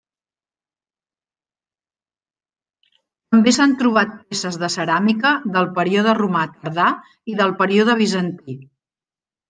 També 3.35 3.55
s'han 3.59 3.77
trobat 3.83 4.17
peces 4.33 4.59
de 4.65 4.73
ceràmica 4.79 5.37
del 5.59 5.71
període 5.79 6.19
romà 6.23 6.45
tardà 6.59 6.91
i 7.35 7.41
del 7.45 7.59
període 7.65 8.03
bizantí. 8.05 8.63